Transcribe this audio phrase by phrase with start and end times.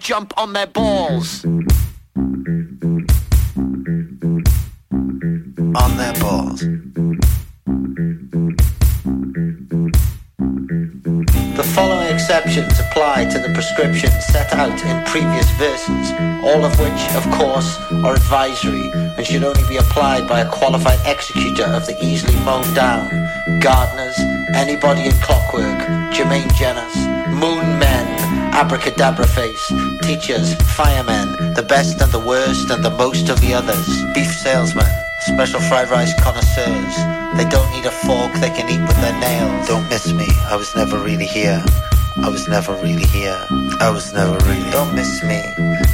[0.00, 1.44] And jump on their balls.
[5.74, 6.60] On their balls.
[11.56, 16.12] The following exceptions apply to the prescriptions set out in previous verses,
[16.44, 20.98] all of which, of course, are advisory and should only be applied by a qualified
[21.06, 23.08] executor of the easily mown down.
[23.60, 24.18] Gardeners,
[24.54, 25.78] anybody in clockwork,
[26.12, 26.96] Jermaine Jenners,
[27.28, 28.20] moon men,
[28.60, 29.72] abracadabra face,
[30.10, 34.90] teachers, firemen, the best and the worst and the most of the others, beef salesmen,
[35.20, 36.96] special fried rice connoisseurs.
[37.38, 39.68] They don't need a fork, they can eat with their nails.
[39.68, 41.62] Don't miss me, I was never really here.
[42.24, 43.38] I was never really here.
[43.78, 44.68] I was never really.
[44.72, 45.40] Don't miss me.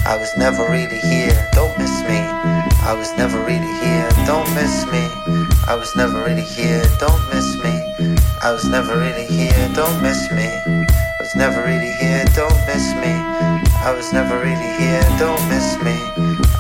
[0.07, 1.37] I was never really here.
[1.53, 2.21] Don't miss me.
[2.89, 4.09] I was never really here.
[4.25, 5.05] Don't miss me.
[5.69, 6.83] I was never really here.
[6.99, 7.75] Don't miss me.
[8.41, 9.69] I was never really here.
[9.75, 10.96] Don't miss me.
[11.37, 12.25] I was never really here.
[12.35, 13.13] Don't miss me.
[13.85, 15.03] I was never really here.
[15.19, 15.93] Don't miss me.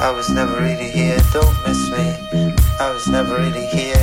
[0.00, 1.16] I was never really here.
[1.32, 2.14] Don't miss me.
[2.78, 3.96] I was never really here.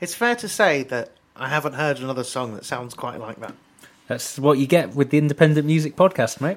[0.00, 3.52] It's fair to say that I haven't heard another song that sounds quite like that.
[4.06, 6.56] That's what you get with the Independent Music Podcast, mate.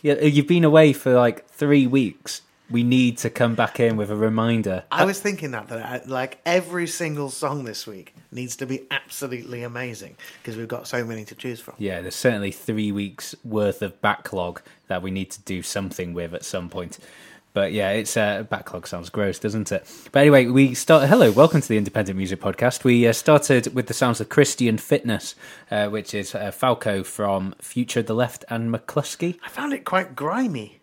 [0.00, 2.40] Yeah, you've been away for like three weeks.
[2.70, 4.84] We need to come back in with a reminder.
[4.92, 8.86] I was thinking that, that uh, like every single song this week needs to be
[8.92, 11.74] absolutely amazing because we've got so many to choose from.
[11.78, 16.32] Yeah, there's certainly three weeks worth of backlog that we need to do something with
[16.32, 17.00] at some point.
[17.52, 19.84] But yeah, it's uh, backlog sounds gross, doesn't it?
[20.12, 21.08] But anyway, we start.
[21.08, 22.84] Hello, welcome to the Independent Music Podcast.
[22.84, 25.34] We uh, started with the sounds of Christian Fitness,
[25.72, 29.40] uh, which is uh, Falco from Future the Left and Mclusky.
[29.44, 30.79] I found it quite grimy.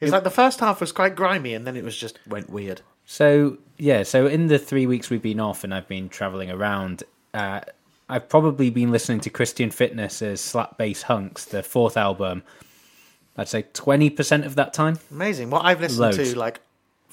[0.00, 2.48] It was like the first half was quite grimy and then it was just went
[2.50, 2.80] weird.
[3.04, 7.02] So yeah, so in the three weeks we've been off and I've been traveling around,
[7.34, 7.60] uh,
[8.08, 12.42] I've probably been listening to Christian Fitness's Slap Bass Hunks, the fourth album.
[13.36, 14.98] I'd say twenty percent of that time.
[15.10, 15.50] Amazing.
[15.50, 16.32] What I've listened Loads.
[16.32, 16.60] to like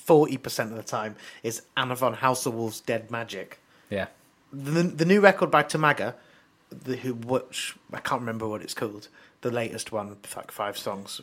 [0.08, 3.60] 40% of the time is Anna von Hausswolff's Dead Magic.
[3.90, 4.08] Yeah,
[4.54, 6.14] The, the new record by Tomaga,
[6.72, 9.10] the, who which I can't remember what it's called,
[9.42, 11.22] the latest one, like five songs,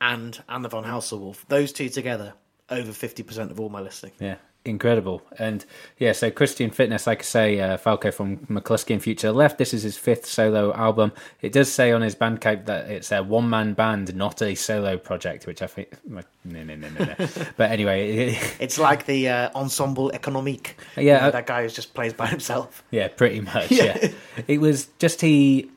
[0.00, 1.44] and Anna von Hausswolff.
[1.48, 2.34] Those two together,
[2.70, 4.12] over 50% of all my listening.
[4.20, 4.36] yeah.
[4.64, 5.22] incredible.
[5.38, 5.64] And
[5.96, 9.58] yeah, so Christian Fitness, like I say, uh, Falco from Mclusky and Future Left.
[9.58, 11.12] This is his fifth solo album.
[11.40, 14.98] It does say on his Bandcamp that it's a one man band, not a solo
[14.98, 17.14] project, which I think no, no, no, no, no.
[17.56, 20.74] but anyway, It's like the uh, ensemble économique.
[20.96, 22.82] Yeah, You know, uh, that guy who just plays by himself.
[22.90, 23.70] Yeah, pretty much.
[23.70, 23.96] Yeah.
[24.02, 24.08] Yeah.
[24.48, 25.70] It was just he.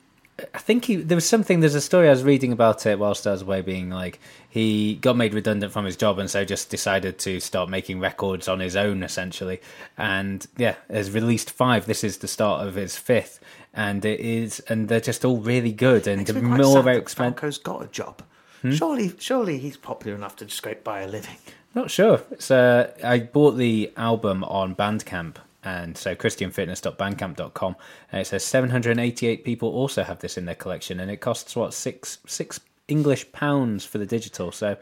[0.54, 0.96] I think he.
[0.98, 1.60] There was something.
[1.60, 4.20] There's a story I was reading about it whilst I was away, being like
[4.50, 8.48] he got made redundant from his job and so just decided to start making records
[8.48, 9.62] on his own, essentially.
[9.98, 11.86] And yeah, has released five.
[11.86, 13.40] This is the start of his fifth,
[13.74, 17.40] and it is, and they're just all really good and Makes me quite more expensive.
[17.40, 18.24] Falco's got a job.
[18.62, 18.72] Hmm?
[18.72, 21.38] Surely, surely he's popular enough to just scrape by a living.
[21.76, 22.22] Not sure.
[22.32, 27.76] It's, uh, I bought the album on Bandcamp, and so christianfitness.bandcamp.com,
[28.12, 31.56] and uh, it says 788 people also have this in their collection, and it costs
[31.56, 34.52] what six six English pounds for the digital.
[34.52, 34.78] So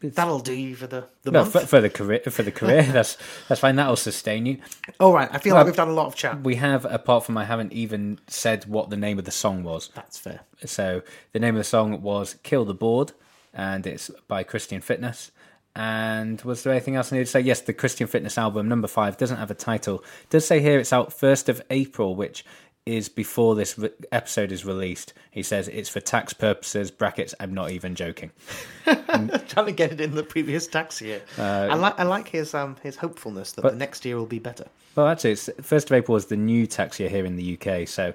[0.00, 1.52] That'll do you for the, the no, month.
[1.52, 3.74] for, for the career for the career that's that's fine.
[3.74, 4.58] That'll sustain you.
[5.00, 6.40] All right, I feel Well, like we've done a lot of chat.
[6.42, 9.90] We have, apart from I haven't even said what the name of the song was.
[9.94, 10.42] That's fair.
[10.64, 11.02] So
[11.32, 13.10] the name of the song was "Kill the Board,"
[13.52, 15.32] and it's by Christian Fitness.
[15.76, 17.40] And was there anything else I needed to say?
[17.40, 19.98] Yes, the Christian Fitness album number five doesn't have a title.
[20.22, 22.46] It does say here it's out first of April, which
[22.86, 25.12] is before this re- episode is released.
[25.30, 26.90] He says it's for tax purposes.
[26.90, 27.34] Brackets.
[27.40, 28.30] I'm not even joking.
[28.84, 31.20] Trying to get it in the previous tax year.
[31.36, 34.24] I like I like his um his hopefulness that Uh, But- the next year will
[34.26, 34.66] be better.
[34.94, 37.86] Well, actually, it's first of April is the new tax year here in the UK,
[37.86, 38.14] so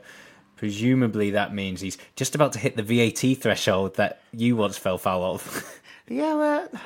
[0.55, 4.97] presumably that means he's just about to hit the VAT threshold that you once fell
[4.97, 5.79] foul of.
[6.11, 6.69] Yeah, well,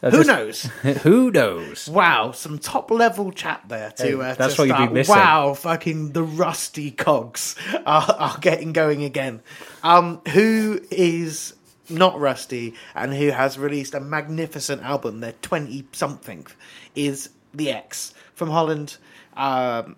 [0.00, 0.62] Uh, who knows?
[1.02, 1.88] Who knows?
[1.88, 4.22] Wow, some top level chat there to.
[4.22, 5.12] Uh, that's to what you've been missing.
[5.16, 9.42] Wow, fucking the rusty cogs are, are getting going again.
[9.82, 11.54] Um, who is
[11.90, 15.18] not rusty and who has released a magnificent album?
[15.18, 16.46] Their twenty something
[16.94, 18.98] is the Ex from Holland.
[19.36, 19.96] Um,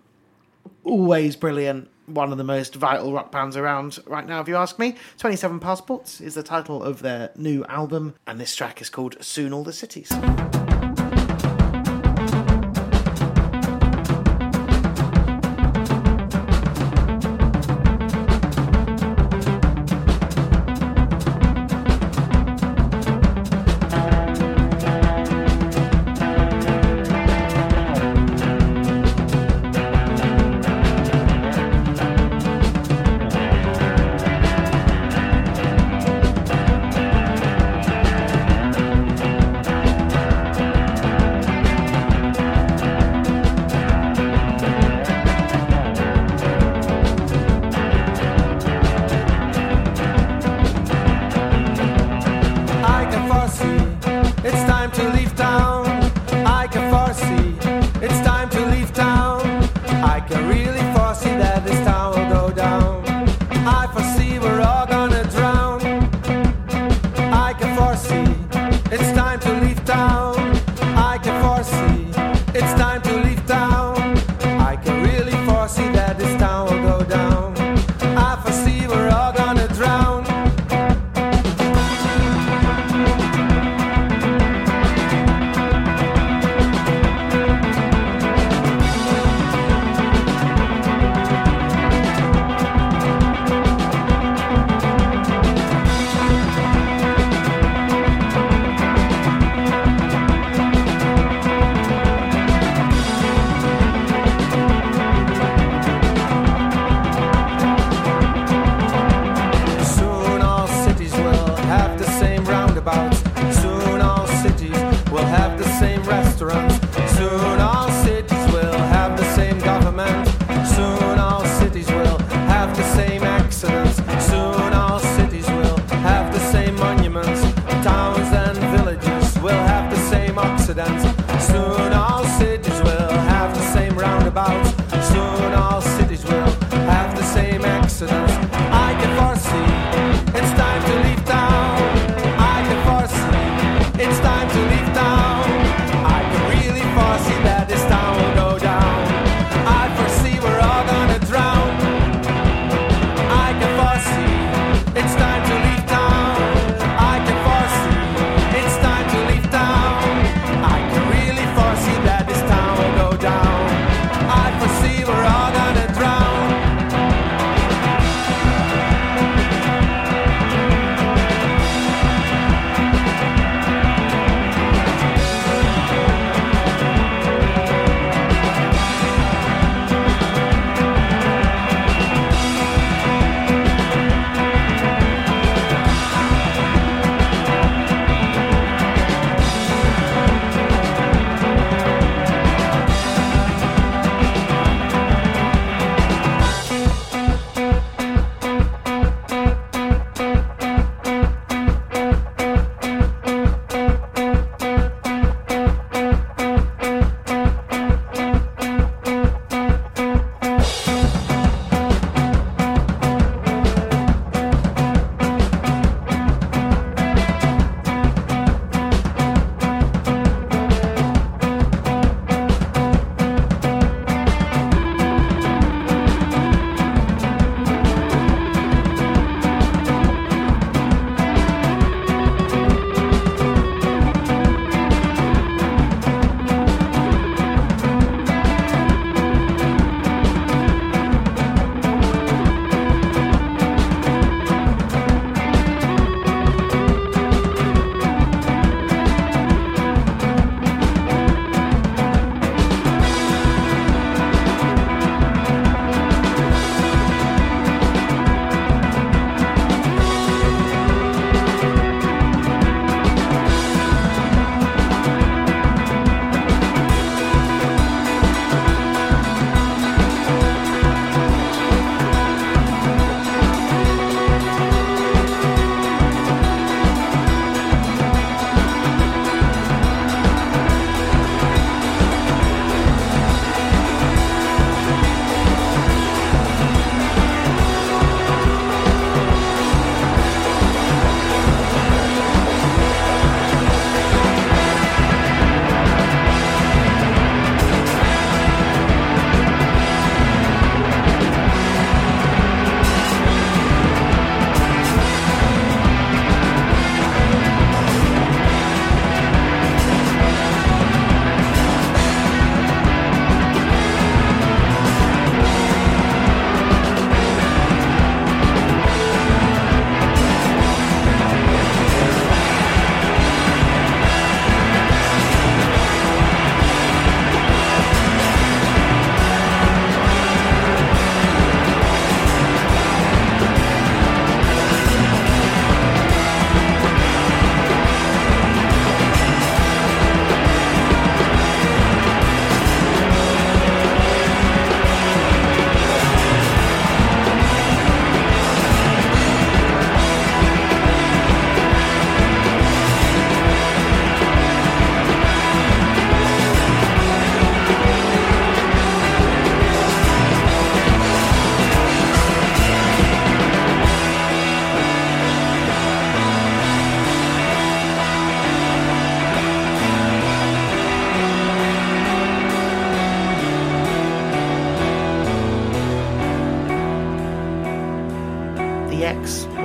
[0.84, 1.88] always brilliant.
[2.06, 4.96] One of the most vital rock bands around right now, if you ask me.
[5.18, 9.52] 27 Passports is the title of their new album, and this track is called Soon
[9.52, 10.10] All the Cities.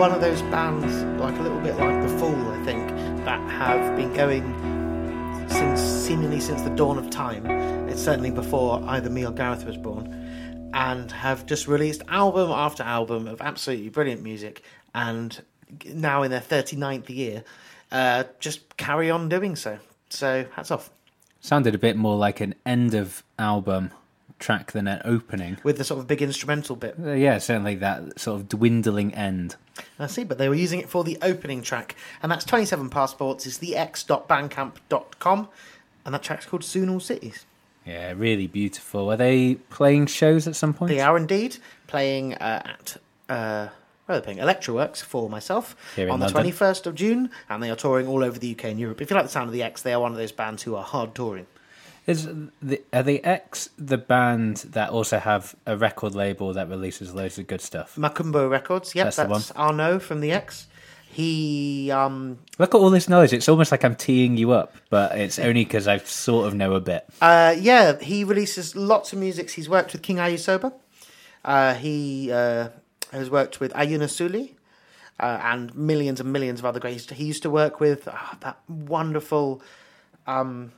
[0.06, 2.90] One of those bands, like a little bit like The Fool, I think,
[3.26, 4.44] that have been going
[5.50, 7.48] since seemingly since the dawn of time.
[7.90, 12.84] It's certainly before either me or Gareth was born, and have just released album after
[12.84, 14.62] album of absolutely brilliant music,
[14.94, 15.42] and
[15.92, 17.44] now in their 39th year,
[17.92, 19.80] uh, just carry on doing so.
[20.12, 20.92] So hats off
[21.40, 23.90] Sounded a bit more like an end of album
[24.40, 25.58] track than an opening.
[25.64, 26.96] with the sort of big instrumental bit.
[27.02, 29.56] Uh, yeah, certainly that sort of dwindling end.
[30.00, 33.46] I see, but they were using it for the opening track, and that's 27 Passports,
[33.46, 35.50] is the x.bandcamp.com,
[36.06, 37.46] and that track's called Soon All Cities.
[37.86, 39.12] Yeah, really beautiful.
[39.12, 40.90] Are they playing shows at some point?
[40.90, 42.98] They are indeed playing uh, at.
[43.30, 43.70] Uh,
[44.08, 46.52] well, they're playing Electrowerkz for myself on the London.
[46.52, 49.02] 21st of June, and they are touring all over the UK and Europe.
[49.02, 50.76] If you like the sound of the Ex, they are one of those bands who
[50.76, 51.48] are hard touring.
[52.08, 52.28] Is
[52.62, 57.40] the, are the Ex the band that also have a record label that releases loads
[57.40, 57.96] of good stuff?
[57.96, 60.68] Makkum Records, yep, That's that's, Arnold from the Ex.
[61.10, 63.32] He, um, Look at all this knowledge.
[63.32, 66.74] It's almost like I'm teeing you up, but it's only because I sort of know
[66.74, 67.06] a bit.
[67.22, 69.50] uh, yeah, he releases lots of music.
[69.50, 70.74] He's worked with King Ayisoba.
[71.46, 72.68] Uh, he uh,
[73.14, 74.56] has worked with Ayuna Suli
[75.20, 77.10] uh, and millions and millions of other great.
[77.10, 79.62] He used to work with ah, that wonderful
[80.28, 80.74] um,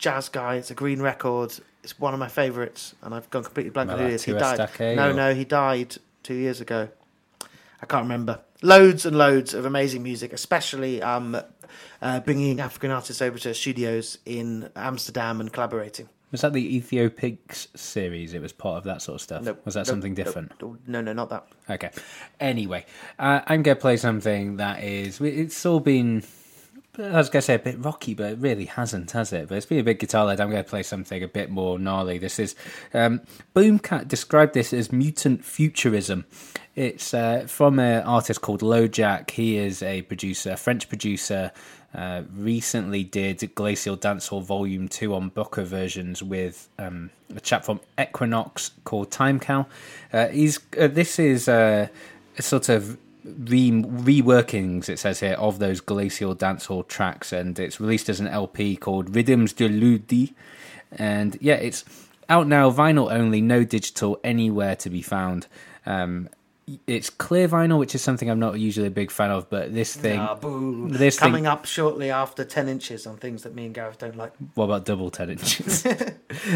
[0.00, 0.56] jazz guy.
[0.56, 1.52] It's a Green Record.
[1.84, 4.24] It's one of my favourites, and I've gone completely blank on who it is.
[4.24, 4.68] He died.
[4.80, 6.88] No, or- no, he died two years ago.
[7.82, 8.40] I can't remember.
[8.62, 11.40] Loads and loads of amazing music, especially um,
[12.02, 16.08] uh, bringing African artists over to studios in Amsterdam and collaborating.
[16.30, 18.34] Was that the Éthiopiques series?
[18.34, 19.42] It was part of that sort of stuff.
[19.42, 19.62] Nope.
[19.64, 19.86] Was that Nope.
[19.86, 20.26] something Nope.
[20.26, 20.52] different?
[20.86, 21.46] No, no, not that.
[21.70, 21.90] Okay.
[22.38, 22.84] Anyway,
[23.18, 25.20] uh, I'm going to play something that is.
[25.22, 26.22] It's all been.
[26.98, 29.48] I was going to say a bit rocky, but it really hasn't, has it?
[29.48, 30.40] But it's been a bit guitar led.
[30.40, 32.18] I'm going to play something a bit more gnarly.
[32.18, 32.56] This is.
[32.92, 33.20] Um,
[33.54, 36.24] Boomkat described this as mutant futurism.
[36.74, 39.30] It's uh, from an artist called Low Jack.
[39.30, 41.52] He is a producer, a French producer.
[41.92, 47.80] Uh, recently did Glacial Dancehall Volume 2 on Booker versions with um, a chap from
[47.98, 49.66] Equiknoxx called Time Cow.
[50.12, 51.88] Uh, he's uh, This is uh,
[52.38, 57.80] a sort of re- reworkings, it says here, of those Glacial Dancehall tracks, and it's
[57.80, 60.34] released as an LP called Rhythms de Ludi.
[60.92, 61.84] And yeah, it's
[62.28, 65.46] out now, vinyl only, no digital anywhere to be found.
[65.86, 66.28] Um,
[66.86, 69.96] it's clear vinyl, which is something I'm not usually a big fan of, but this
[69.96, 70.88] thing, Ah, boo.
[70.88, 74.16] this thing- Coming up shortly after 10 inches on things that me and Gareth don't
[74.16, 74.32] like.
[74.54, 75.86] what about double 10 inches?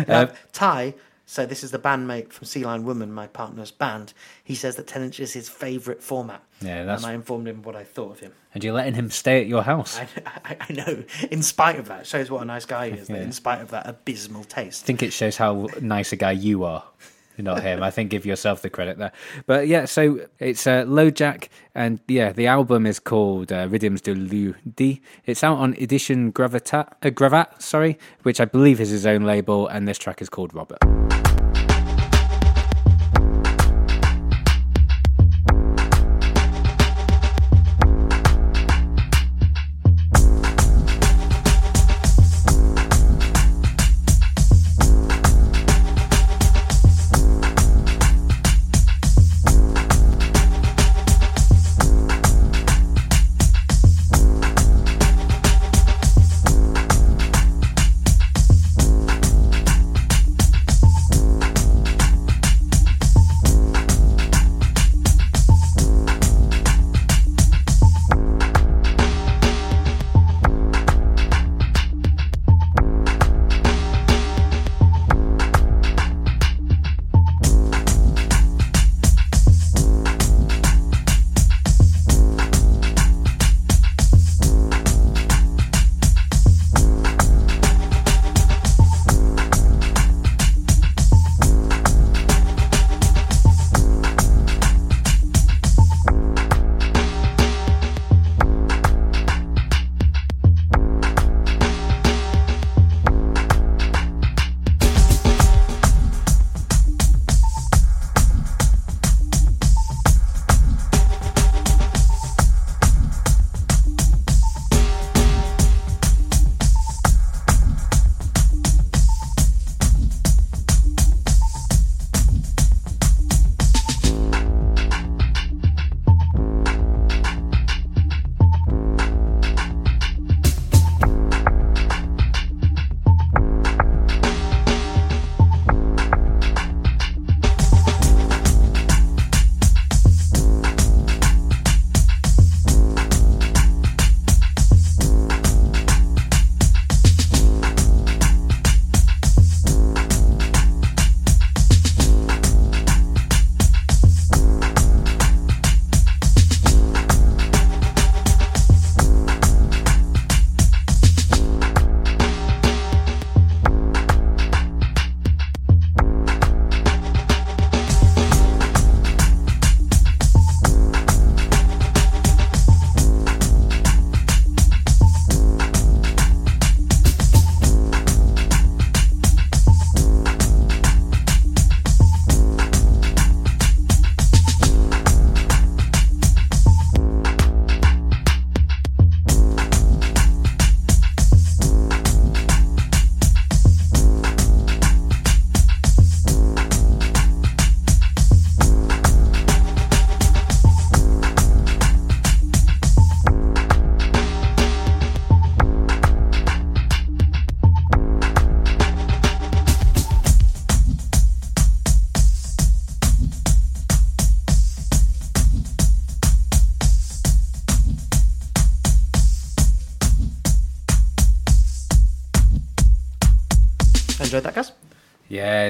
[0.09, 0.95] Uh, Ty,
[1.27, 4.13] so this is the bandmate from Sea Lion Woman, my partner's band.
[4.43, 6.43] He says that 10 inches is his favourite format.
[6.61, 8.33] Yeah, that's- And I informed him what I thought of him.
[8.55, 9.99] and you're letting him stay at your house.
[9.99, 10.07] I,
[10.45, 13.17] I, I know, in spite of that, shows what a nice guy he is, Yeah.
[13.17, 14.85] in spite of that abysmal taste.
[14.85, 16.85] I think it shows how nice a guy you are.
[17.39, 17.83] Not him.
[17.83, 19.13] I think give yourself the credit there.
[19.47, 24.01] But yeah, so it's uh, Low Jack, and yeah, the album is called uh, Rhythms
[24.01, 25.03] de Ludi.
[25.25, 29.67] It's out on Edition Gravitat, uh, Gravat, sorry, which I believe is his own label,
[29.67, 31.24] and this track is called Robert.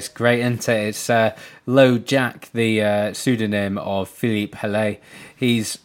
[0.05, 0.88] It's great, isn't it?
[0.88, 4.99] It's uh, Low Jack, the uh, pseudonym of Philippe Hallais.
[5.35, 5.79] He's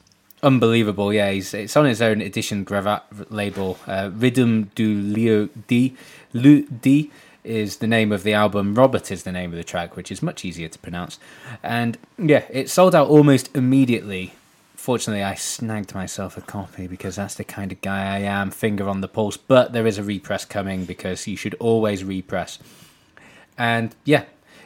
[0.43, 1.13] unbelievable.
[1.13, 3.77] Yeah, he's it's on his own edition Gravat label.
[3.88, 5.95] Uh, Rhythm du Lieu D.
[6.34, 7.12] Lu D
[7.45, 8.75] is the name of the album.
[8.75, 11.17] Robert is the name of the track, which is much easier to pronounce.
[11.63, 14.34] And yeah, it sold out almost immediately.
[14.75, 18.89] Fortunately, I snagged myself a copy because that's the kind of guy I am, finger
[18.89, 19.38] on the pulse.
[19.38, 22.60] But there is a repress coming because you should always repress.
[23.59, 24.23] And yeah,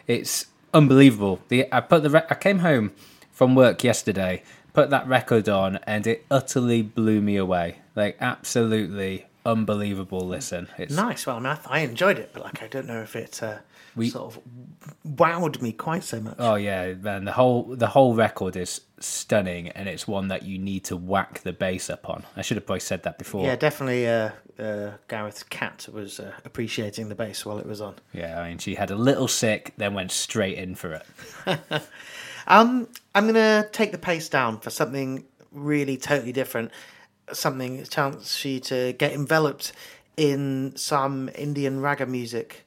[0.07, 1.41] it's unbelievable.
[1.49, 2.93] The I put the re- I came home
[3.31, 7.79] from work yesterday, put that record on, and it utterly blew me away.
[7.95, 10.21] Like absolutely unbelievable.
[10.21, 11.25] Listen, it's Nice.
[11.25, 13.57] Well, I, mean, I, I enjoyed it, but like, I don't know if it uh,
[13.95, 14.41] We- sort of
[15.05, 16.35] wowed me quite so much.
[16.39, 17.25] Oh yeah, man!
[17.25, 21.41] The whole the whole record is stunning, and it's one that you need to whack
[21.41, 22.23] the bass up on.
[22.35, 23.45] I should have probably said that before.
[23.45, 24.07] Yeah, definitely.
[24.07, 27.95] Uh, uh, Gareth Cat was uh, appreciating the bass while it was on.
[28.13, 31.01] Yeah, I mean, she had a little sick, then went straight in for
[31.47, 31.83] it.
[32.47, 36.71] Um, I'm gonna take the pace down for something really totally different.
[37.31, 39.71] Something a chance you to get enveloped
[40.17, 42.65] in some Indian raga music,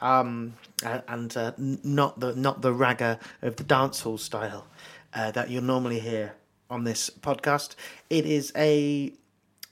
[0.00, 4.66] um, and uh, not the not the raga of the dancehall style
[5.14, 6.34] uh, that you'll normally hear
[6.70, 7.74] on this podcast.
[8.10, 9.12] It is a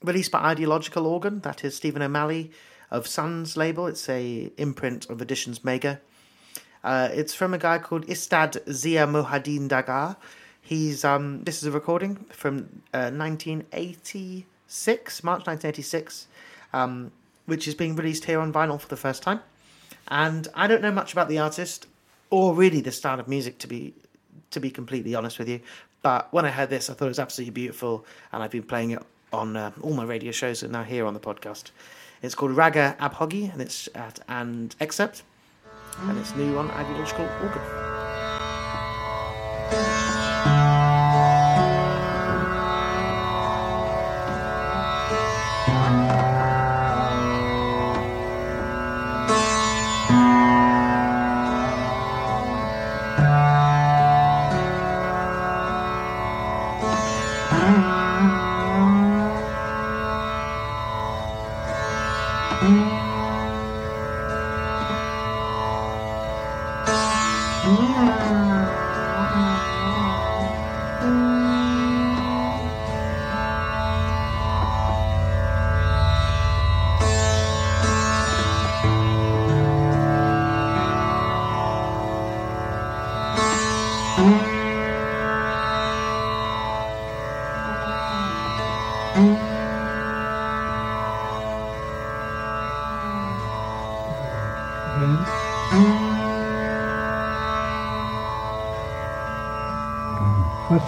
[0.02, 1.40] released by Ideological Organ.
[1.40, 2.50] That is Stephen O'Malley
[2.90, 3.86] of Sunn's label.
[3.86, 5.98] It's a imprint of Editions Mego.
[6.84, 10.16] Uh, it's from a guy called Ustad Zia Mohiuddin Dagar.
[10.60, 16.26] He's um, this is a recording from uh, 1986, March 1986,
[16.72, 17.12] um,
[17.46, 19.40] which is being released here on vinyl for the first time.
[20.08, 21.86] And I don't know much about the artist
[22.30, 23.94] or really the style of music to be
[24.50, 25.60] to be completely honest with you.
[26.02, 28.92] But when I heard this, I thought it was absolutely beautiful, and I've been playing
[28.92, 31.70] it on uh, all my radio shows and now here on the podcast.
[32.22, 35.22] It's called Raga Abhogi, and it's at and excerpt
[36.02, 37.86] and it's new on Ideological Organ.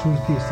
[0.09, 0.48] Fățutița.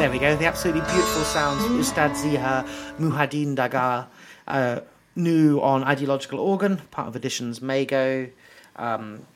[0.00, 0.34] There we go.
[0.34, 2.64] The absolutely beautiful sounds of Ustad Zia
[2.98, 4.08] Mohiuddin Dagar,
[4.48, 4.80] uh,
[5.14, 8.30] new on Ideological Organ, part of Editions Mego.
[8.76, 9.26] Um,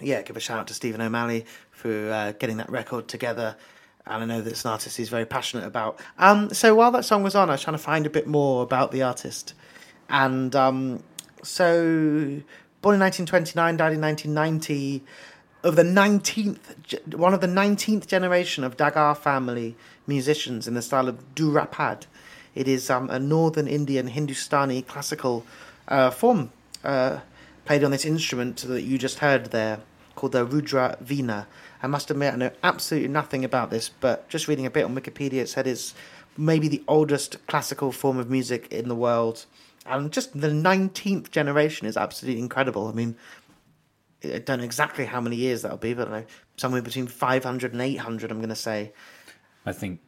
[0.00, 3.54] yeah, give a shout out to Stephen O'Malley for uh, getting that record together.
[4.04, 6.00] And I know that it's an artist he's very passionate about.
[6.18, 8.64] Um, so while that song was on, I was trying to find a bit more
[8.64, 9.54] about the artist.
[10.08, 11.04] And um,
[11.44, 11.76] so,
[12.82, 15.04] born in 1929, died in 1990
[15.62, 21.08] of the 19th one of the 19th generation of Dagar family musicians in the style
[21.08, 22.06] of Dhrupad.
[22.54, 25.44] It is um, a northern Indian Hindustani classical
[25.88, 26.50] uh, form
[26.84, 27.20] uh,
[27.64, 29.80] played on this instrument that you just heard there
[30.14, 31.46] called the Rudra Veena.
[31.82, 34.94] I must admit I know absolutely nothing about this, but just reading a bit on
[34.94, 35.94] Wikipedia it said it's
[36.36, 39.46] maybe the oldest classical form of music in the world.
[39.84, 42.88] And just the 19th generation is absolutely incredible.
[42.88, 43.16] I mean,
[44.34, 47.06] I don't know exactly how many years that'll be, but I don't know, somewhere between
[47.06, 48.92] 500 and 800, I'm going to say.
[49.64, 50.00] I think.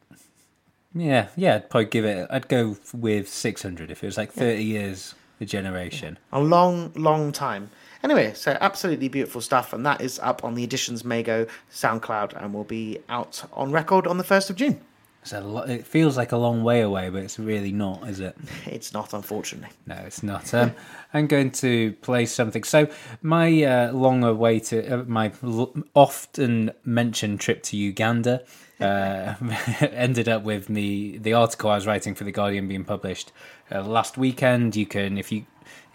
[0.93, 1.55] Yeah, yeah.
[1.55, 2.27] I'd probably give it.
[2.31, 6.17] I'd go with six hundred if it was like thirty years a generation.
[6.31, 7.69] A long, long time.
[8.03, 12.53] Anyway, so absolutely beautiful stuff, and that is up on the Editions Mego SoundCloud and
[12.53, 14.81] will be out on record on the 1st of June.
[15.21, 18.19] It's a lo- it feels like a long way away, but it's really not, is
[18.19, 18.37] it?
[18.65, 19.69] It's not, unfortunately.
[19.85, 20.53] No, it's not.
[20.53, 20.73] Um,
[21.13, 22.63] I'm going to play something.
[22.63, 22.87] So
[23.21, 28.43] my uh, long awaited, uh, my l- often mentioned trip to Uganda
[28.79, 29.33] uh,
[29.81, 33.33] ended up with me the article I was writing for the Guardian being published
[33.71, 34.75] uh, last weekend.
[34.77, 35.45] You can, if you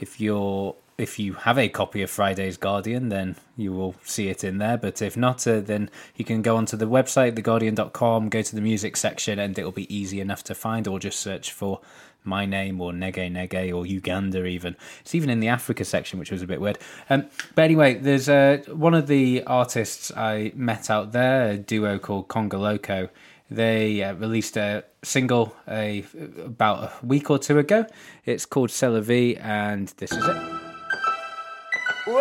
[0.01, 4.45] if you're if you have a copy of Friday's Guardian, then you will see it
[4.45, 4.77] in there.
[4.77, 8.61] But if not, uh, then you can go onto the website, theguardian.com, go to the
[8.61, 11.81] music section, and it'll be easy enough to find, or just search for
[12.23, 14.77] My Name or Nyege Nyege or Uganda even.
[15.01, 16.79] It's even in the Africa section, which was a bit weird.
[17.11, 17.27] Um,
[17.57, 22.29] but anyway, there's uh, one of the artists I met out there, a duo called
[22.29, 23.09] Congo Loco.
[23.51, 26.05] They uh, released a single a,
[26.39, 27.87] about a week or two ago.
[28.25, 30.64] It's called C'est and this is it.
[32.07, 32.13] Yo,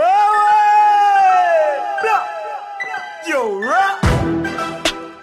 [3.59, 3.99] rap.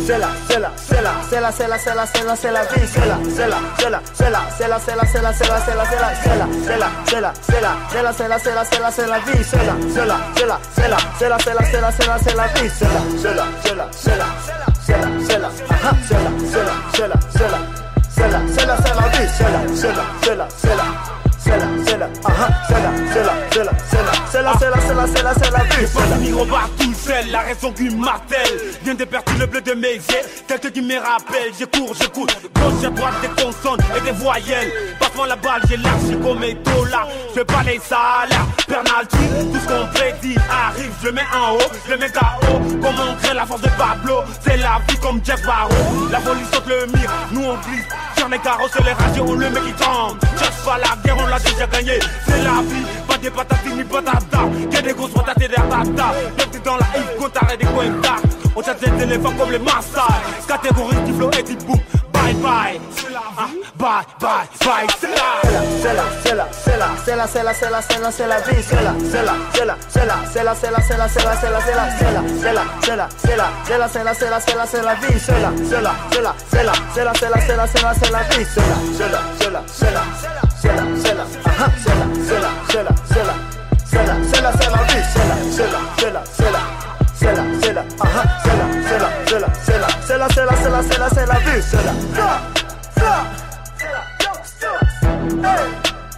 [0.06, 5.06] Sela, sela, sela, sela, sela, sela, sela, sela, vi, sela, sela, sela, sela, sela, sela,
[5.06, 9.74] sela, sela, sela, sela, sela, sela, sela, sela, sela, sela, sela, sela, sela, vi, sela,
[9.94, 14.26] sela, sela, sela, sela, sela, sela, sela, sela, vi, sela, sela, sela, sela,
[14.86, 16.30] sela, sela, aha, sela,
[16.92, 17.81] sela, sela,
[18.14, 21.22] sela, sela, sela, sela, vi, sela, sela, sela, sela.
[21.42, 26.16] Sela, sela, aha, sela, sela, sela, sela, sela, sela, sela, sela, sela, vi, sela.
[26.16, 28.46] Ni Robert tout seul, la raison qui martèle
[28.85, 32.31] Vient de percer le bleu de mes yeux Quelqu'un qui me rappelle, je cours, j'écoute
[32.55, 34.70] Gauche à droite des consonnes et des voyelles
[35.12, 39.66] Passe-moi la balle, j'ai lâché comme dollar Je veux pas les salaires, penalty Tout ce
[39.68, 42.46] qu'on prédit arrive, je mets en haut Je le mets KO,
[42.81, 45.75] comme on crée la force de Pablo C'est la vie comme Jack Barrow
[46.11, 47.85] La folie saute le mire, nous on glisse.
[48.16, 50.18] Sur les carreaux, c'est les radios, on le met qui tombe.
[50.38, 51.98] Cherche pas la guerre, on l'a déjà gagné.
[52.25, 54.48] C'est la vie, pas des patates ni patata.
[54.70, 56.14] Que des grosses patates et des ratatas.
[56.37, 57.85] Bienvenue dans la hive, comptard et des coins
[58.54, 60.23] On chatte des éléphants comme les massacres.
[60.46, 61.81] Catégorie du flow et boom
[62.23, 62.81] Bye bye
[63.37, 65.42] Ah, Bye bye bye C'est là
[65.83, 70.85] Sela, sela, sela, sela, sela, sela, sela, sela, vi, sela, sela, sela, sela, sela, sela,
[70.85, 75.50] sela, sela, sela, sela, sela, sela, sela, sela, sela, sela, sela, sela, sela, vi, sela,
[75.68, 79.33] sela, sela, sela, sela, sela, sela, sela, sela, vi, sela, sela,
[84.12, 85.27] sela, sela,
[85.96, 86.91] sela, sela,
[87.23, 89.08] sela, sela, sela, sela, sela, vi, sela, sela, sela, sela, sela, sela, aha, sela, sela,
[89.25, 92.37] sela, sela, sela, sela, sela, sela, sela, vi, sela, sela,
[92.96, 93.33] sela,
[95.42, 95.70] Hey,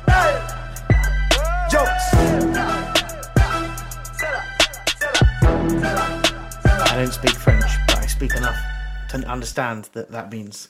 [0.09, 0.33] hey,
[1.71, 2.07] jokes.
[6.91, 8.57] I don't speak French, but I speak enough
[9.11, 10.69] to understand that that means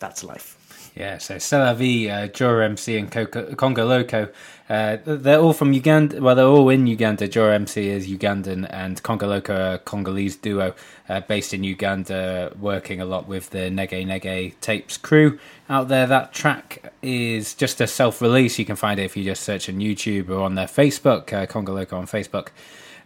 [0.00, 0.65] that's life.
[0.96, 4.30] Yeah, so la uh, MC and Congo Loco.
[4.70, 6.22] Uh, they're all from Uganda.
[6.22, 7.28] Well, they're all in Uganda.
[7.28, 10.74] Jora MC is Ugandan, and Congo Loco, a Congolese duo
[11.10, 15.38] uh, based in Uganda, working a lot with the Nyege Nyege Tapes crew
[15.68, 16.06] out there.
[16.06, 18.58] That track is just a self release.
[18.58, 21.44] You can find it if you just search on YouTube or on their Facebook, uh,
[21.44, 22.48] Congo Loco on Facebook.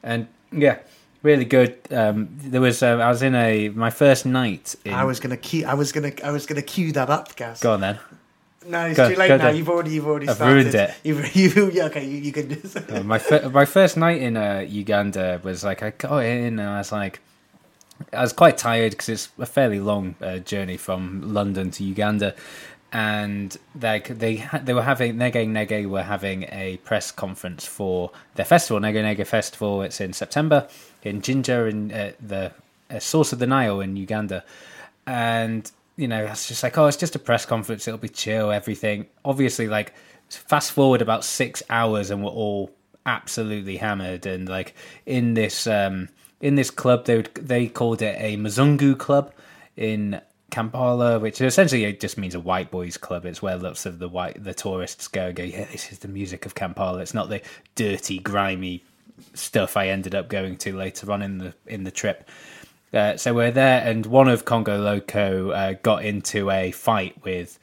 [0.01, 0.78] And Yeah,
[1.23, 1.79] really good.
[1.91, 4.75] Um, there was uh, I was in a my first night.
[4.85, 5.66] In, I was gonna cue.
[5.66, 6.12] I was gonna.
[6.25, 7.61] I was gonna cue that up, Gaz.
[7.61, 7.99] go on then.
[8.66, 9.49] No, it's Go- too late now.
[9.49, 9.91] You've already.
[9.93, 10.29] You've already.
[10.29, 10.55] I've started.
[10.55, 10.95] ruined it.
[11.05, 12.77] You've, you, yeah, okay, you, you can do this.
[12.77, 16.68] Uh, my fir- my first night in uh, Uganda was like I got in and
[16.68, 17.21] I was like
[18.12, 22.35] I was quite tired because it's a fairly long uh, journey from London to Uganda,
[22.93, 28.45] and they they they were having Nyege Nyege were having a press conference for their
[28.45, 29.83] festival Nyege Nyege Festival.
[29.83, 30.68] It's in September
[31.03, 32.53] in Jinja in uh, the
[32.90, 34.44] uh, source of the Nile in Uganda,
[35.07, 38.51] and you know it's just like oh it's just a press conference it'll be chill
[38.51, 39.92] everything obviously like
[40.30, 42.70] fast forward about six hours and we're all
[43.05, 44.74] absolutely hammered and like
[45.05, 46.09] in this um
[46.40, 49.32] in this club they would, they called it a Mzungu club
[49.76, 50.20] in
[50.51, 53.24] Kampala, which essentially it just means a white boys club.
[53.24, 56.09] It's where lots of the white the tourists go and go, yeah, this is the
[56.09, 57.01] music of Kampala.
[57.01, 57.40] It's not the
[57.74, 58.84] dirty, grimy
[59.35, 62.29] stuff I ended up going to later on in the in the trip.
[62.93, 67.59] Uh, so we're there, and one of Congo Loco uh, got into a fight with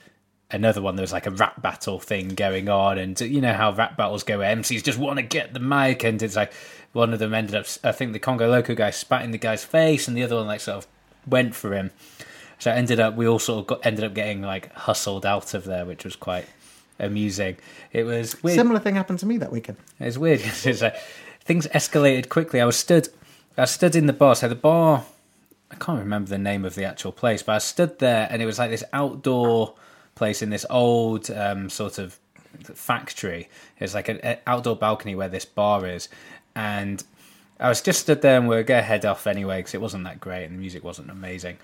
[0.52, 0.96] another one.
[0.96, 4.24] There was like a rap battle thing going on, and you know how rap battles
[4.24, 4.38] go.
[4.40, 6.54] where MCs just want to get the mic, and it's like
[6.94, 7.66] one of them ended up.
[7.84, 10.48] I think the Congo Loco guy spat in the guy's face, and the other one
[10.48, 10.88] like sort of
[11.28, 11.92] went for him.
[12.60, 15.66] So ended up we all sort of got, ended up getting like hustled out of
[15.66, 16.46] there, which was quite
[17.00, 17.58] amusing.
[17.92, 18.56] It was weird.
[18.56, 19.78] Similar thing happened to me that weekend.
[20.00, 20.96] It's weird 'cause it's like
[21.48, 22.62] things escalated quickly.
[22.62, 23.08] I was stood,
[23.58, 24.36] I stood in the bar.
[24.36, 25.06] So the bar,
[25.72, 28.46] I can't remember the name of the actual place, but I stood there, and it
[28.46, 29.74] was like this outdoor
[30.16, 32.20] place in this old um, sort of
[32.74, 33.50] factory.
[33.80, 36.10] It's like an an outdoor balcony where this bar is,
[36.56, 37.04] and
[37.60, 40.04] I was just stood there, and we are gonna head off anyway because it wasn't
[40.04, 41.58] that great and the music wasn't amazing.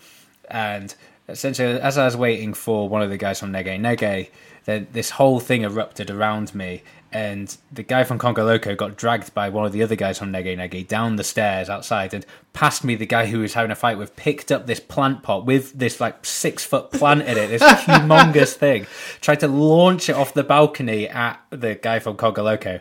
[0.50, 0.94] And
[1.28, 4.30] essentially, as I was waiting for one of the guys from Nyege Nyege,
[4.66, 9.34] then this whole thing erupted around me, and the guy from Congo Loco got dragged
[9.36, 12.84] by one of the other guys from Nyege Nyege down the stairs outside and past
[12.84, 12.95] me.
[12.95, 16.01] The guy who was having a fight with picked up this plant pot with this
[16.01, 18.88] like six foot plant in it, this humongous thing,
[19.22, 22.80] tried to launch it off the balcony at the guy from Congo Loco,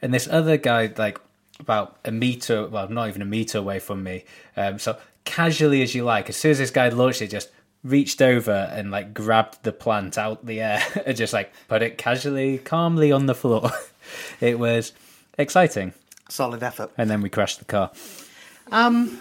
[0.00, 1.18] and this other guy like
[1.58, 4.24] about a meter, well, not even a meter away from me.
[4.56, 7.50] Um, so casually as you like, as soon as this guy launched it, just
[7.84, 11.98] reached over and like grabbed the plant out the air and just like put it
[11.98, 13.70] casually, calmly on the floor.
[14.40, 14.92] it was
[15.38, 15.92] exciting.
[16.28, 16.90] Solid effort.
[16.96, 17.90] And then we crashed the car.
[18.70, 19.20] Um,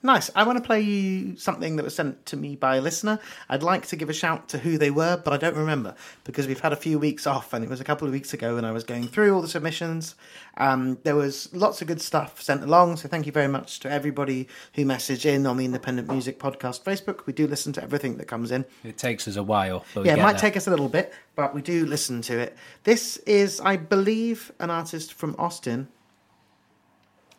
[0.00, 0.30] Nice.
[0.36, 3.18] I want to play you something that was sent to me by a listener.
[3.48, 6.46] I'd like to give a shout to who they were, but I don't remember because
[6.46, 8.64] we've had a few weeks off, and it was a couple of weeks ago, when
[8.64, 10.14] I was going through all the submissions.
[10.56, 13.90] Um, there was lots of good stuff sent along, so thank you very much to
[13.90, 17.26] everybody who messaged in on the Independent Music Podcast Facebook.
[17.26, 18.64] We do listen to everything that comes in.
[18.84, 19.84] It takes us a while.
[19.96, 20.40] Yeah, it might there.
[20.42, 22.56] take us a little bit, but we do listen to it.
[22.84, 25.88] This is, I believe, an artist from Austin.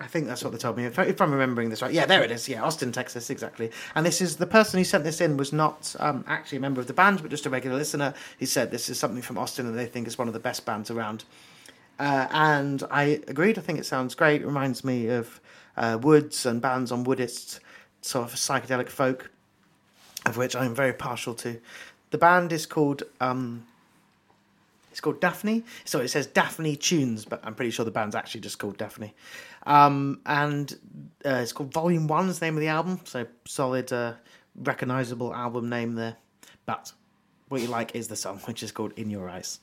[0.01, 0.85] I think that's what they told me.
[0.85, 2.47] If, if I'm remembering this right, yeah, there it is.
[2.47, 3.69] Yeah, Austin, Texas, exactly.
[3.95, 6.79] And this is the person who sent this in was not um, actually a member
[6.79, 8.13] of the band, but just a regular listener.
[8.37, 10.65] He said this is something from Austin, and they think it's one of the best
[10.65, 11.25] bands around.
[11.99, 13.57] Uh, and I agreed.
[13.57, 14.41] I think it sounds great.
[14.41, 15.41] It reminds me of
[15.75, 17.59] uh, Woods and bands on Woodsist,
[18.01, 19.29] sort of psychedelic folk,
[20.25, 21.59] of which I'm very partial to.
[22.11, 23.65] The band is called um,
[24.91, 25.63] it's called Daphne.
[25.85, 29.13] So it says Daphne Tunes, but I'm pretty sure the band's actually just called Daphne.
[29.69, 30.71] Um, and
[31.23, 32.27] uh, it's called Volume One.
[32.27, 32.99] Is the name of the album.
[33.05, 34.13] So solid, uh,
[34.55, 36.17] recognizable album name there.
[36.65, 36.91] But
[37.47, 39.59] what you like is the song, which is called In Your Eyes.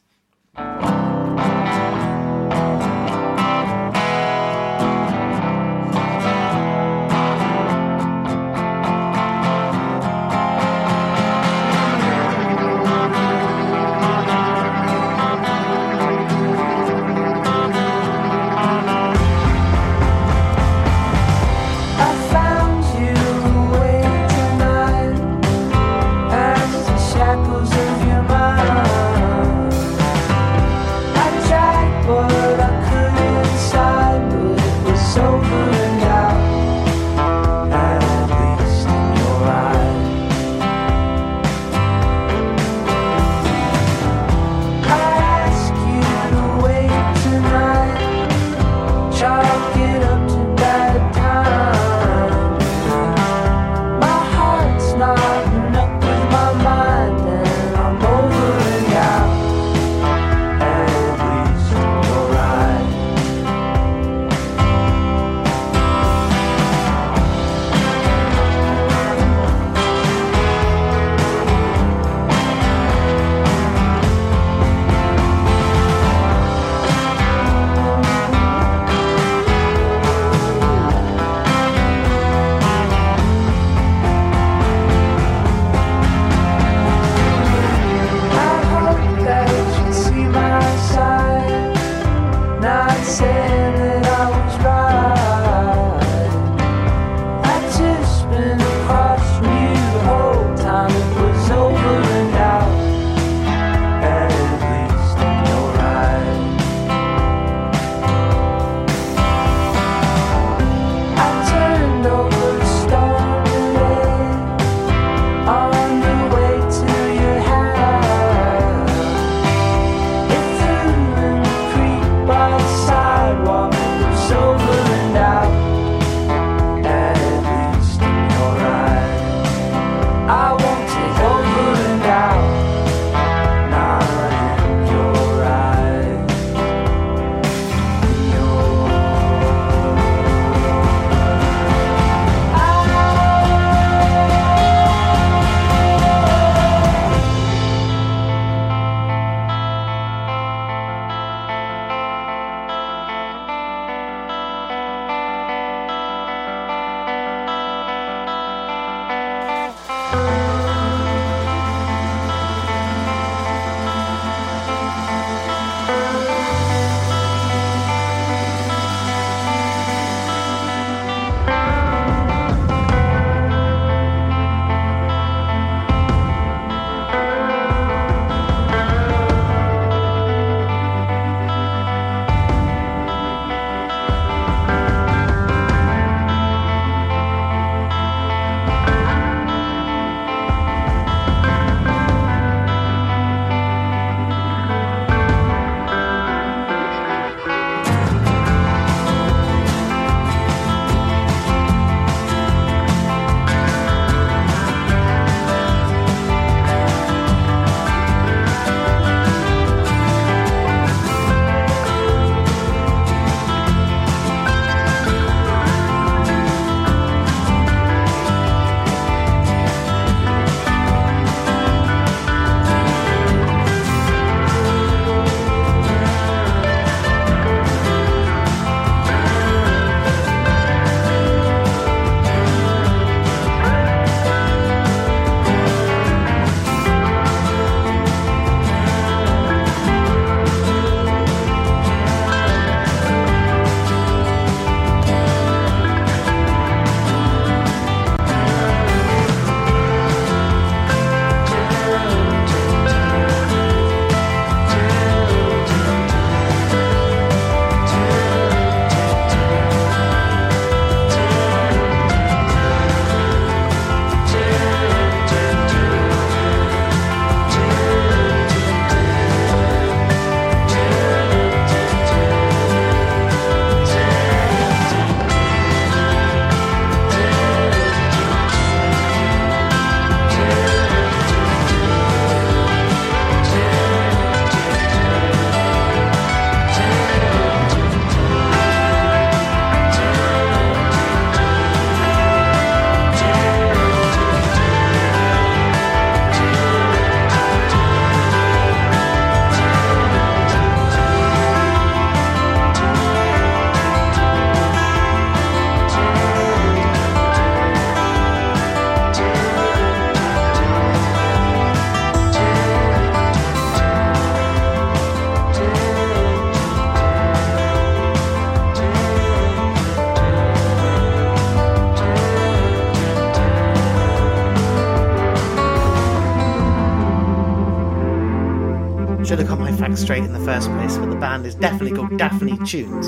[329.97, 333.07] Facts straight in the first place, but the band is definitely called Daphne Tunes,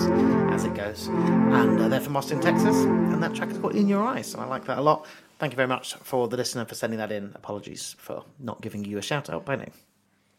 [0.52, 1.08] as it goes.
[1.08, 4.42] And uh, they're from Austin, Texas, and that track is called In Your Eyes, and
[4.42, 5.06] I like that a lot.
[5.38, 7.32] Thank you very much for the listener for sending that in.
[7.34, 9.72] Apologies for not giving you a shout out by name.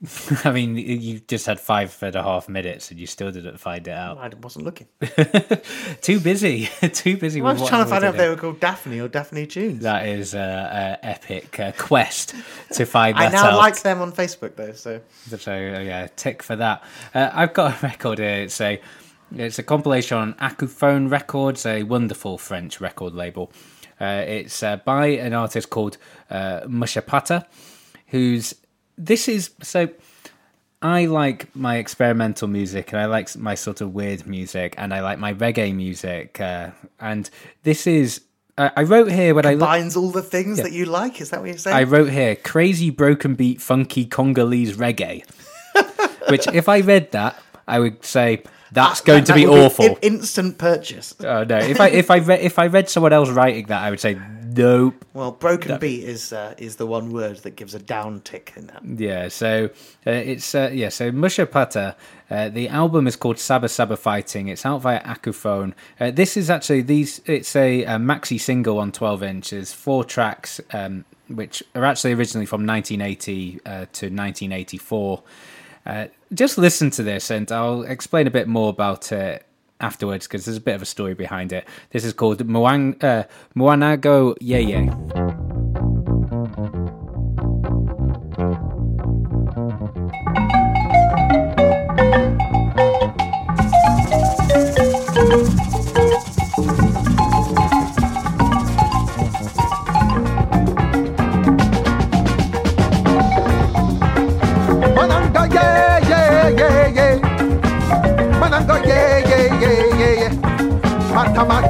[0.46, 3.86] I mean, you just had five and a half minutes and you still didn't find
[3.86, 4.18] it out.
[4.18, 4.88] I wasn't looking.
[6.02, 6.70] Too busy.
[6.94, 7.42] Too busy.
[7.42, 9.84] I with was trying to find out if they were called Daphne or Daphne Tunes.
[9.84, 12.34] That is an epic uh, quest
[12.74, 13.58] to find I now out.
[13.58, 15.02] like them on Facebook though, so
[15.38, 16.82] So uh, yeah, tick for that.
[17.14, 18.44] Uh, I've got a record here.
[18.44, 18.82] It's a
[19.36, 23.52] it's a compilation on Akuphone Records, a wonderful French record label.
[24.00, 25.98] Uh, it's uh, by an artist called
[26.30, 27.46] uh, Mushapata,
[28.08, 28.56] who's
[29.00, 29.90] this is so.
[30.82, 35.02] I like my experimental music and I like my sort of weird music and I
[35.02, 36.40] like my reggae music.
[36.40, 36.70] Uh,
[37.02, 37.30] and
[37.64, 38.22] this is,
[38.58, 39.60] I I wrote here when I looked.
[39.72, 41.20] combines all the things that you like.
[41.20, 41.76] Is that what you're saying?
[41.76, 45.24] I wrote here crazy broken beat funky Congolese reggae.
[46.30, 49.84] Which if I read that, I would say that's going to That be awful.
[49.86, 51.14] in- instant purchase.
[51.20, 51.58] oh no.
[51.58, 54.18] If I if I read if I read someone else writing that, I would say
[54.60, 55.06] nope.
[55.14, 58.68] Well, broken beat is uh, is the one word that gives a down tick in
[58.68, 58.84] that.
[58.84, 59.70] Yeah, so
[60.06, 61.96] uh, it's uh, yeah, so Mushapata.
[62.30, 64.48] Uh, the album is called Saba Saba Fighting.
[64.48, 65.74] It's out via Akuphone.
[66.00, 67.22] Uh, this is actually these.
[67.26, 72.66] It's a, maxi single on twelve inches, four tracks, um, which are actually originally from
[72.66, 75.24] 1980 uh, to 1984.
[75.86, 79.46] Uh, just listen to this, and I'll explain a bit more about it
[79.80, 81.68] afterwards because there's a bit of a story behind it.
[81.92, 83.24] This is called Muang, uh,
[83.56, 84.90] Muanago Yeye.
[95.20, 95.59] Mananga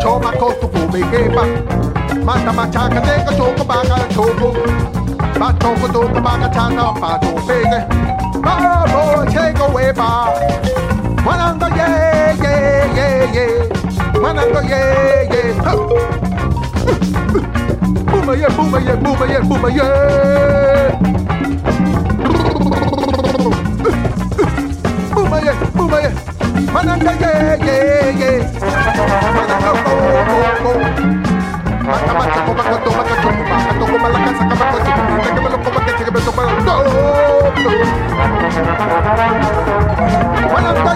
[0.01, 1.43] choma koto fume geba
[2.25, 4.49] mata machaka tega choka baka choko
[5.39, 7.79] batoko toka baka chana pato pege
[8.43, 8.53] ba
[9.33, 10.09] take away ba
[11.25, 11.87] manango ye
[12.43, 12.53] ye
[12.97, 13.45] ye ye
[14.21, 14.81] manango ye
[15.33, 15.41] ye
[18.09, 19.87] booma ye booma ye booma ye booma ye
[25.13, 26.28] booma ye booma ye
[26.73, 28.39] Mananga yeah, yeah, yeah.
[29.29, 30.03] Go, go,
[30.63, 30.71] go.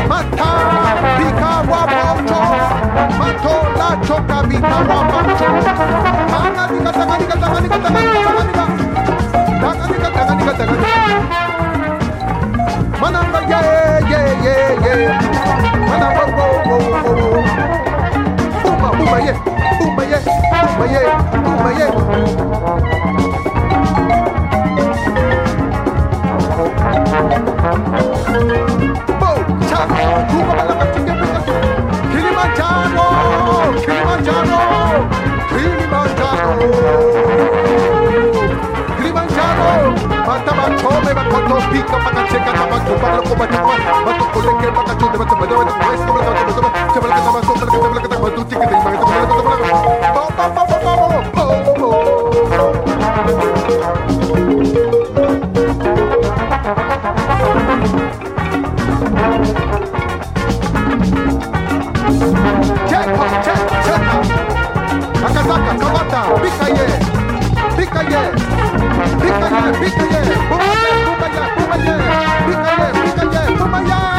[0.08, 0.50] Mata
[3.78, 4.36] la choka
[4.90, 5.46] wa moto.
[6.30, 7.16] Tanga diga tanga
[7.60, 8.89] diga
[10.50, 10.64] gata
[13.48, 15.12] yeah yeah yeah yeah.
[15.86, 17.40] Wo wo wo wo.
[19.10, 20.34] Yeah, yeah,
[20.90, 21.92] yeah, yeah.
[29.20, 29.30] Bo.
[32.10, 33.06] Kilimanjaro,
[33.84, 34.60] Kilimanjaro,
[35.50, 36.70] Kilimanjaro.
[39.50, 39.90] Chicago.
[40.26, 43.74] Matabachome, Macatopica, Macacheca, Tabaco, Paco, Pachapa,
[44.20, 48.56] Macoleque, Macatu, the Matabado, the West, the Matabado, the Matabado, the Matabado, the Matabado, the
[62.90, 63.06] Check,
[63.44, 64.02] check, check.
[65.24, 67.29] Akasaka, Kabata, Bikaye.
[67.80, 68.20] Picaye,
[69.20, 71.94] Picaye, Picaye, Pumaye, Pumaye, Pumaye,
[72.44, 74.09] Picaye, Picaye, Pumaye.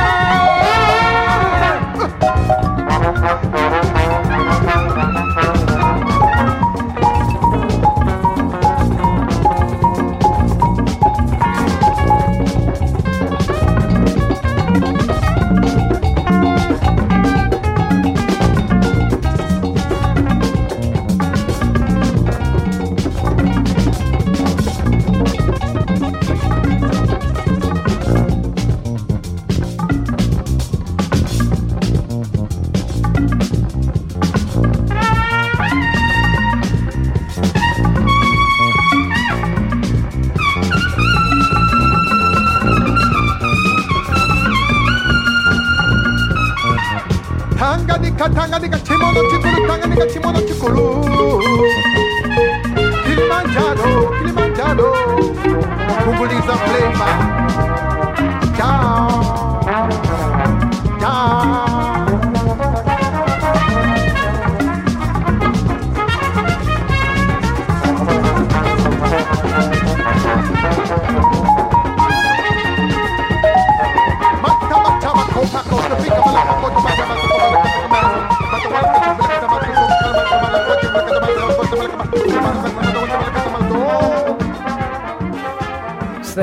[48.22, 50.84] katanganika chimono chikulu tanganika chimono chikulu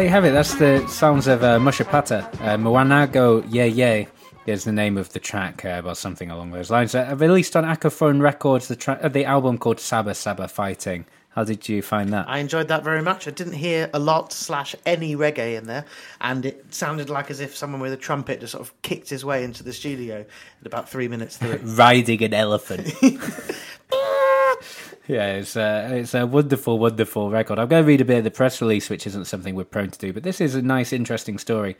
[0.08, 0.30] you have it.
[0.30, 2.24] That's the sounds of uh, Mushapata.
[2.40, 4.08] Uh, Mwanago Ye Ye
[4.46, 6.94] is the name of the track, uh, or something along those lines.
[6.94, 11.04] Uh, released on Akuphone Records, the, tra- uh, the album called Saba Saba Fighting.
[11.28, 12.26] How did you find that?
[12.26, 13.28] I enjoyed that very much.
[13.28, 15.84] I didn't hear a lot slash any reggae in there,
[16.22, 19.26] and it sounded like as if someone with a trumpet just sort of kicked his
[19.26, 21.56] way into the studio at about three minutes through.
[21.62, 22.94] Riding an elephant.
[25.08, 27.58] yeah, it's uh, it's a wonderful, wonderful record.
[27.58, 29.90] I'm going to read a bit of the press release, which isn't something we're prone
[29.90, 31.76] to do, but this is a nice, interesting story.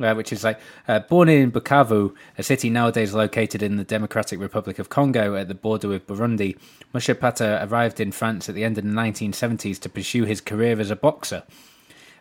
[0.00, 4.40] Uh, which is like uh, born in Bukavu, a city nowadays located in the Democratic
[4.40, 6.58] Republic of Congo at the border with Burundi.
[6.92, 10.90] Mushapata arrived in France at the end of the 1970s to pursue his career as
[10.90, 11.44] a boxer.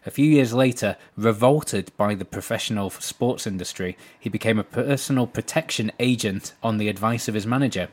[0.05, 5.91] A few years later, revolted by the professional sports industry, he became a personal protection
[5.97, 7.88] agent on the advice of his manager.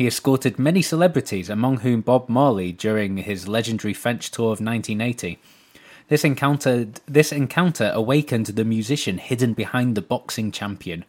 [0.00, 5.38] He escorted many celebrities, among whom Bob Marley, during his legendary French tour of 1980.
[6.08, 11.04] This encounter, this encounter awakened the musician hidden behind the boxing champion.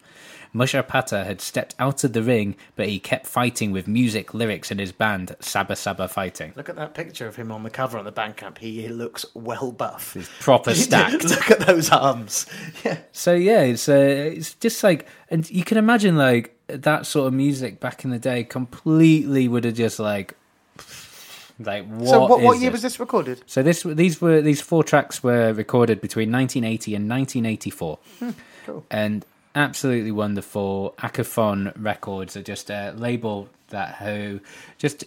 [0.54, 4.78] Mushapata had stepped out of the ring, but he kept fighting with music, lyrics, and
[4.78, 6.52] his band, Saba Saba Fighting.
[6.54, 8.58] Look at that picture of him on the cover on the Bandcamp.
[8.58, 10.12] He looks well buff.
[10.12, 11.24] He's proper stacked.
[11.30, 12.44] Look at those arms.
[12.84, 12.98] Yeah.
[13.12, 17.34] So yeah, it's uh, it's just like, and you can imagine like that sort of
[17.34, 20.34] music back in the day completely would have just like,
[21.58, 22.08] like what?
[22.08, 22.72] so what, year this?
[22.72, 23.42] was this recorded?
[23.46, 27.98] So this these were these four tracks were recorded between 1980 and 1984,
[28.66, 28.86] cool.
[28.90, 30.94] and absolutely wonderful.
[30.98, 34.40] Akuphone Records are just a label that who
[34.78, 35.04] just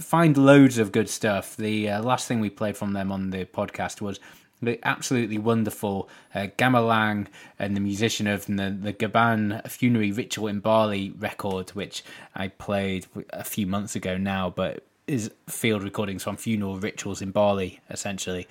[0.00, 1.56] find loads of good stuff.
[1.56, 4.20] The uh, last thing we played from them on the podcast was
[4.62, 7.26] the absolutely wonderful uh, Gamelang
[7.58, 12.02] and the musician of the, the Gaban Funerary Ritual in Bali record, which
[12.34, 17.30] I played a few months ago now, but is field recordings from funeral rituals in
[17.30, 18.48] Bali, essentially.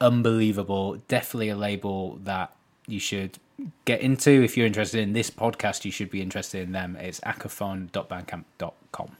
[0.00, 0.96] Unbelievable.
[1.08, 2.54] Definitely a label that
[2.86, 3.38] you should
[3.84, 4.30] get into.
[4.30, 6.96] If you're interested in this podcast, you should be interested in them.
[6.96, 9.16] It's akuphone.bandcamp.com.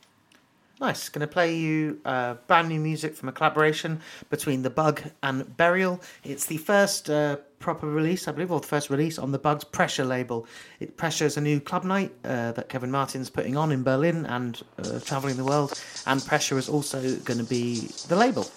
[0.81, 1.11] Nice.
[1.11, 4.01] Going to play you uh, brand new music from a collaboration
[4.31, 6.01] between The Bug and Burial.
[6.25, 9.63] It's the first uh, proper release, I believe, or the first release on The Bug's
[9.63, 10.47] Pressure label.
[10.81, 14.25] It Pressure is a new club night uh, that Kevin Martin's putting on in Berlin
[14.25, 15.79] and uh, traveling the world.
[16.07, 18.51] And Pressure is also going to be the label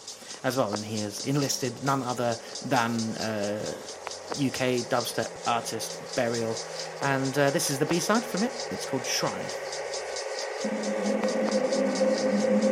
[0.45, 0.73] as well.
[0.73, 3.59] And he has enlisted none other than uh,
[4.31, 6.55] UK dubstep artist Burial.
[7.01, 8.69] And uh, this is the B side from it.
[8.71, 9.82] It's called Shrine.
[10.63, 12.62] Thank you.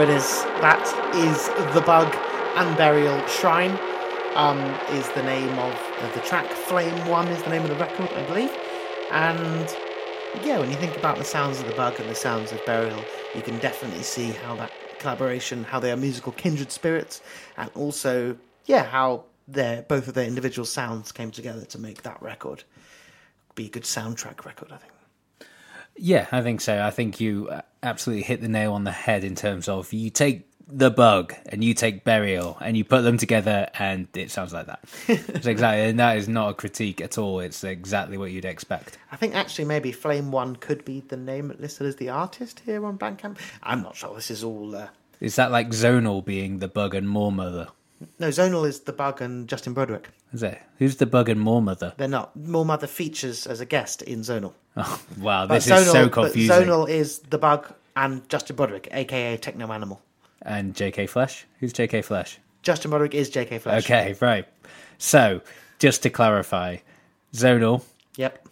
[0.00, 0.44] There it is.
[0.62, 0.80] That
[1.14, 2.10] is The Bug
[2.56, 3.78] and Burial Shrine,
[4.34, 4.58] um,
[4.96, 5.74] is the name of
[6.14, 6.46] the track.
[6.46, 8.50] Flame 1 is the name of the record, I believe.
[9.10, 9.76] And
[10.42, 12.98] yeah, when you think about the sounds of The Bug and the sounds of Burial,
[13.34, 17.20] you can definitely see how that collaboration, how they are musical kindred spirits,
[17.58, 22.22] and also, yeah, how their both of their individual sounds came together to make that
[22.22, 22.64] record
[23.54, 24.94] be a good soundtrack record, I think.
[25.94, 26.80] Yeah, I think so.
[26.82, 27.50] I think you
[27.82, 31.64] absolutely hit the nail on the head in terms of you take the bug and
[31.64, 34.80] you take burial and you put them together and it sounds like that.
[35.08, 37.40] it's exactly, and that is not a critique at all.
[37.40, 38.98] It's exactly what you'd expect.
[39.10, 42.84] I think actually maybe Flame One could be the name listed as the artist here
[42.86, 43.38] on Bandcamp.
[43.62, 44.14] I'm not sure.
[44.14, 44.74] This is all.
[44.74, 44.88] Uh...
[45.20, 47.68] Is that like Zonal being the bug and Moor Mother?
[48.18, 50.06] No, Zonal is the bug and Justin Broadrick.
[50.32, 50.58] Is it?
[50.78, 51.92] Who's the bug and Moor Mother?
[51.96, 52.34] They're not.
[52.36, 54.52] Moor Mother features as a guest in Zonal.
[54.76, 56.48] Oh, wow, this is so confusing.
[56.68, 60.00] Zonal is the bug and Justin Broadrick, aka Techno Animal.
[60.42, 61.44] And JK Flesh?
[61.58, 62.38] Who's JK Flesh?
[62.62, 63.58] Justin Broadrick is J.K.
[63.58, 63.84] Flesh.
[63.84, 64.46] Okay, right.
[64.98, 65.40] So,
[65.78, 66.76] just to clarify,
[67.34, 67.82] Zonal,
[68.16, 68.46] Yep.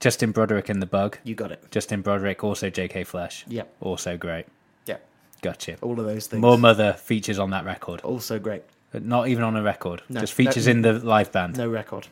[0.00, 1.18] Justin Broadrick and the bug.
[1.24, 1.64] You got it.
[1.70, 3.44] Justin Broadrick, also JK Flesh.
[3.48, 3.74] Yep.
[3.80, 4.46] Also great.
[4.86, 5.06] Yep.
[5.40, 5.76] Gotcha.
[5.80, 6.42] All of those things.
[6.42, 8.00] Moor Mother features on that record.
[8.02, 8.62] Also great.
[8.94, 10.02] But not even on a record.
[10.08, 11.58] No, just features no- in the live band.
[11.58, 12.06] No record.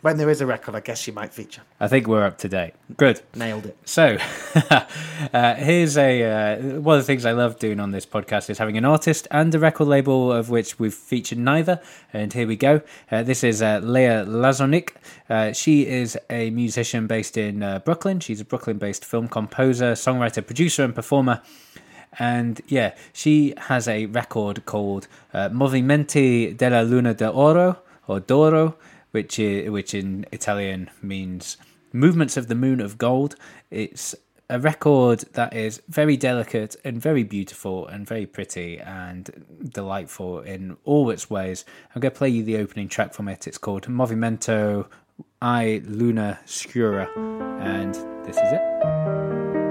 [0.00, 1.62] When there is a record, I guess she might feature.
[1.80, 2.74] I think we're up to date.
[2.96, 3.22] Good.
[3.34, 3.76] Nailed it.
[3.84, 4.18] So,
[5.32, 8.58] uh, here's a uh, one of the things I love doing on this podcast is
[8.58, 11.80] having an artist and a record label of which we've featured neither.
[12.12, 12.82] And here we go.
[13.10, 14.90] Uh, this is uh, Leah Lazonik.
[15.28, 18.20] Uh, she is a musician based in uh, Brooklyn.
[18.20, 21.42] She's a Brooklyn-based film composer, songwriter, producer, and performer.
[22.18, 28.76] And yeah, she has a record called uh, Movimenti della Luna d'Oro or D'Oro,
[29.12, 31.56] which is, which in Italian means
[31.92, 33.36] movements of the moon of gold.
[33.70, 34.14] It's
[34.50, 40.76] a record that is very delicate and very beautiful and very pretty and delightful in
[40.84, 41.64] all its ways.
[41.94, 43.46] I'm going to play you the opening track from it.
[43.46, 44.86] It's called Movimento
[45.40, 47.08] I Luna Scura,
[47.60, 47.94] and
[48.26, 49.61] this is it.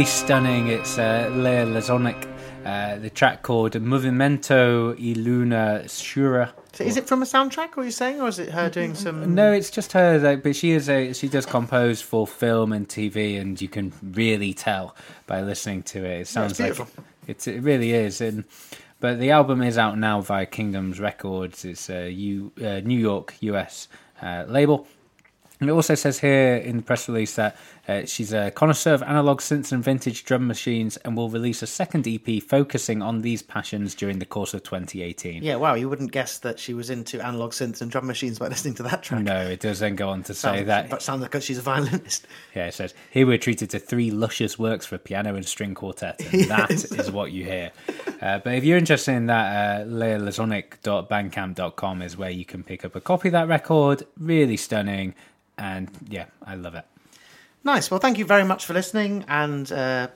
[0.00, 0.68] Really stunning.
[0.68, 2.26] It's uh, Lea Lazonic,
[2.64, 6.54] uh, the track called Movimento y Luna Sura.
[6.72, 8.94] So is it from a soundtrack, or are you saying, or is it her doing
[8.94, 9.34] some?
[9.34, 10.18] No, it's just her.
[10.18, 13.92] Like, but she is a she does compose for film and TV, and you can
[14.02, 14.96] really tell
[15.26, 16.20] by listening to it.
[16.22, 17.04] It sounds like beautiful.
[17.26, 18.22] it's it really is.
[18.22, 18.44] And
[19.00, 21.66] but the album is out now via Kingdoms Records.
[21.66, 23.88] It's a U, uh, New York, US
[24.22, 24.86] uh, label.
[25.60, 27.56] And it also says here in the press release that
[27.86, 31.66] uh, she's a connoisseur of analog synths and vintage drum machines and will release a
[31.66, 35.42] second EP focusing on these passions during the course of 2018.
[35.42, 38.48] Yeah, wow, you wouldn't guess that she was into analog synths and drum machines by
[38.48, 39.22] listening to that track.
[39.22, 41.62] No, it does then go on to say Sounds, that that sounds like she's a
[41.62, 42.26] violinist.
[42.54, 46.20] Yeah, it says here we're treated to three luscious works for piano and string quartet,
[46.32, 47.72] and that is what you hear.
[48.20, 52.94] Uh, but if you're interested in that, uh, lealazonic.bandcamp.com is where you can pick up
[52.96, 54.04] a copy of that record.
[54.18, 55.14] Really stunning,
[55.60, 56.84] and yeah, I love it.
[57.62, 57.90] Nice.
[57.90, 59.24] Well, thank you very much for listening.
[59.28, 60.08] And uh,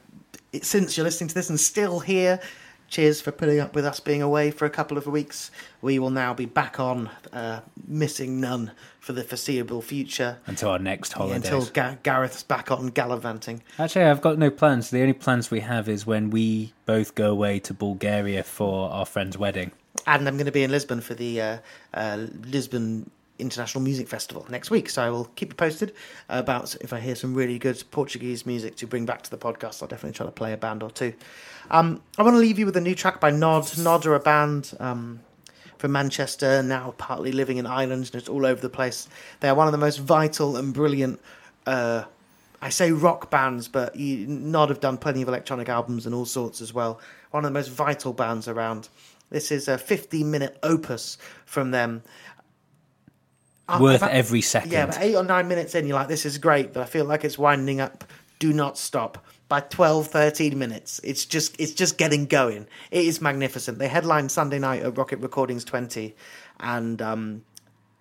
[0.53, 2.41] it, since you're listening to this and still here,
[2.89, 5.51] cheers for putting up with us being away for a couple of weeks.
[5.83, 10.39] We will now be back on, uh, missing none for the foreseeable future.
[10.47, 11.45] Until our next holidays.
[11.45, 13.63] Until Ga- Gareth's back on gallivanting.
[13.79, 14.89] Actually, I've got no plans.
[14.89, 19.05] The only plans we have is when we both go away to Bulgaria for our
[19.05, 19.73] friend's wedding.
[20.07, 21.59] And I'm going to be in Lisbon for the uh,
[21.93, 24.89] uh, Lisbon International Music Festival next week.
[24.89, 25.95] So I will keep you posted
[26.29, 29.83] about if I hear some really good Portuguese music to bring back to the podcast.
[29.83, 31.15] I'll definitely try to play a band or two.
[31.71, 33.75] Um, I want to leave you with a new track by Gnod.
[33.77, 35.21] Gnod are a band um,
[35.79, 39.09] from Manchester, now partly living in Ireland, and it's all over the place.
[39.41, 41.21] They are one of the most vital and brilliant.
[41.67, 42.05] Uh,
[42.63, 46.25] I say rock bands, but you, Gnod have done plenty of electronic albums and all
[46.25, 47.01] sorts as well.
[47.31, 48.89] One of the most vital bands around.
[49.31, 52.03] This is a 15 minute opus from them.
[53.69, 54.73] I- Worth I've- every second.
[54.73, 57.05] Yeah, but eight or nine minutes in, you're like, this is great, but I feel
[57.05, 58.05] like it's winding up.
[58.39, 59.25] Do not stop.
[59.49, 62.67] By 12, 13 minutes, it's just it's just getting going.
[62.91, 63.79] It is magnificent.
[63.79, 66.15] They headlined Sunday night at Rocket Recordings 20,
[66.61, 67.43] and um,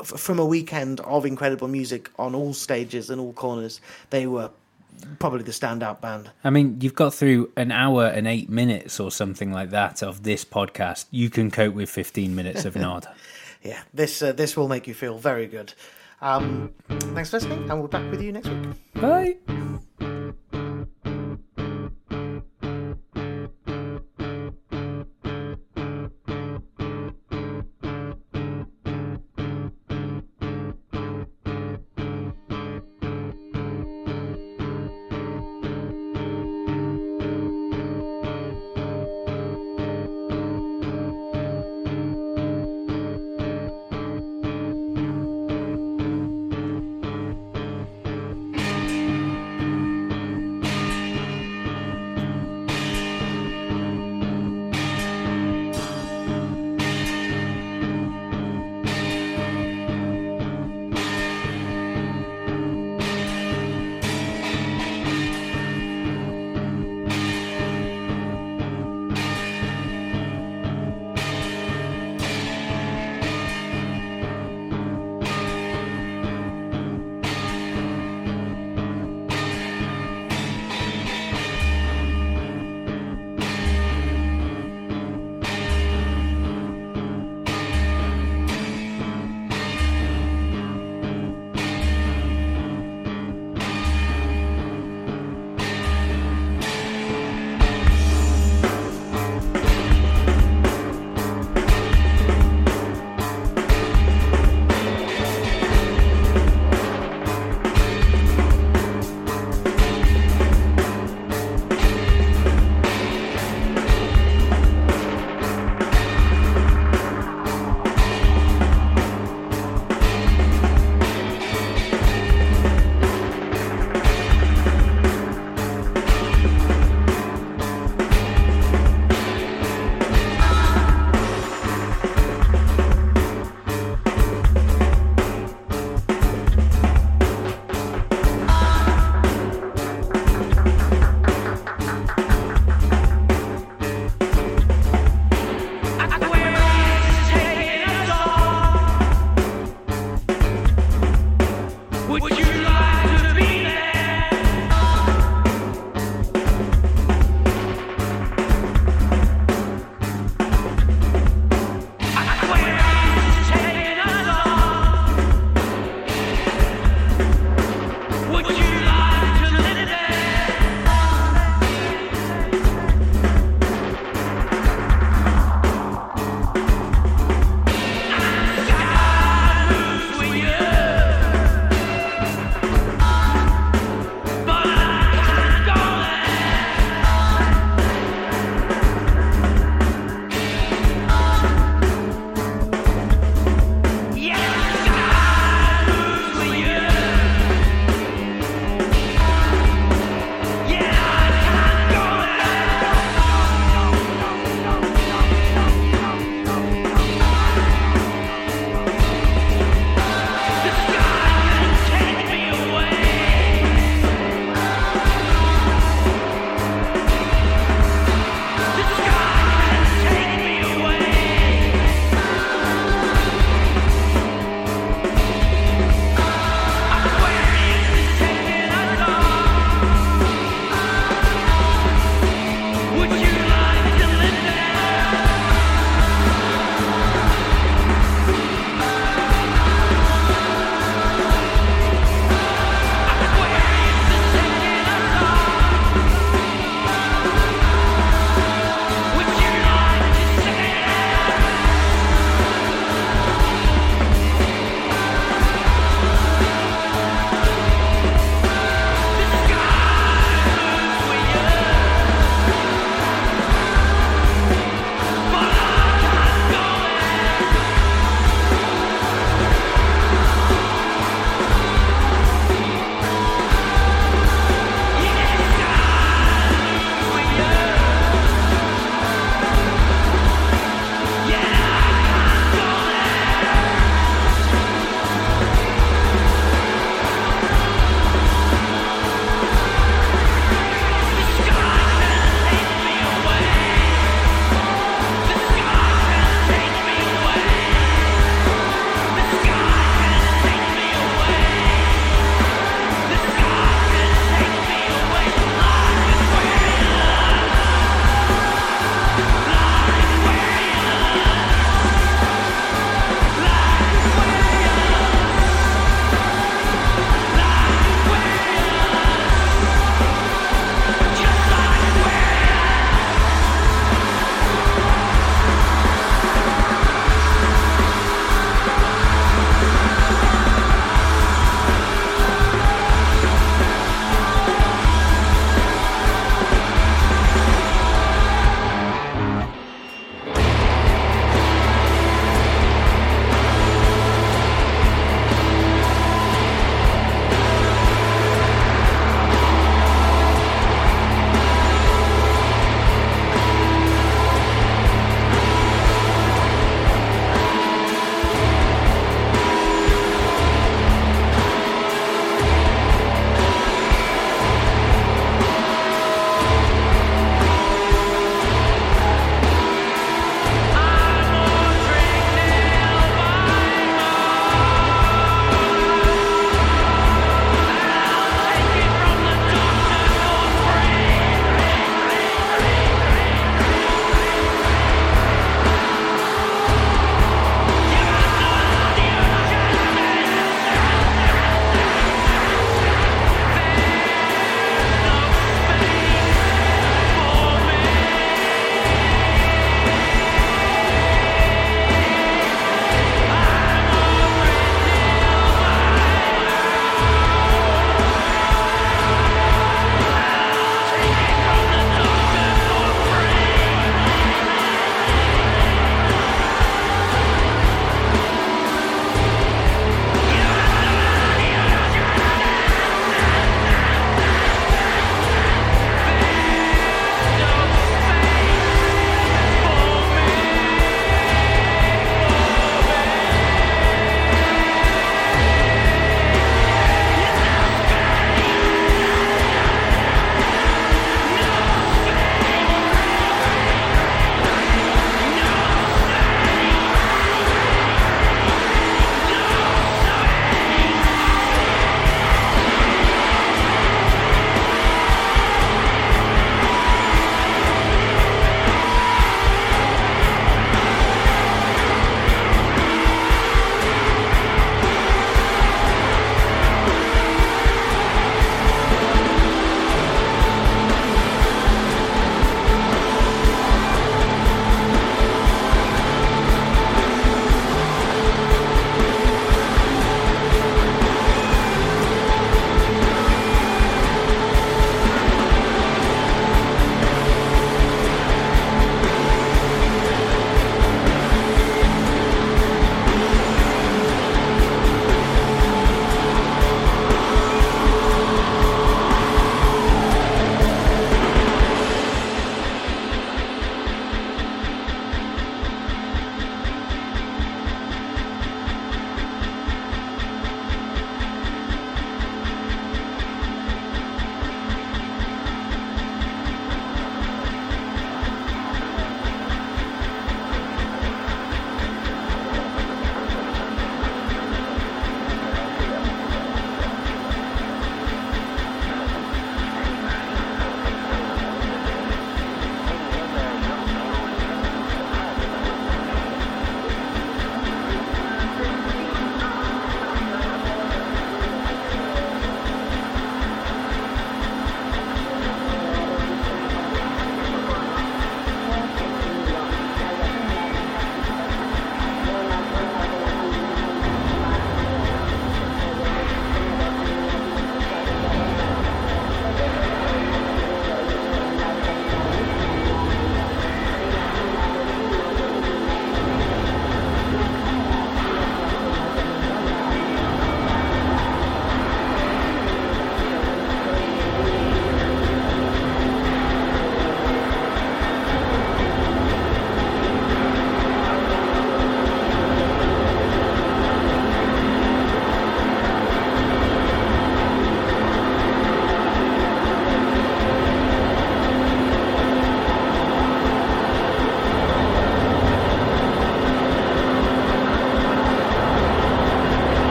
[0.00, 3.80] f- from a weekend of incredible music on all stages and all corners,
[4.10, 4.50] they were
[5.18, 6.30] probably the standout band.
[6.42, 10.22] I mean, you've got through an hour and eight minutes or something like that of
[10.22, 11.04] this podcast.
[11.10, 13.06] You can cope with 15 minutes of Gnod.
[13.66, 15.74] Yeah, this uh, this will make you feel very good.
[16.20, 18.92] Um, thanks for listening, and we'll be back with you next week.
[18.94, 20.25] Bye.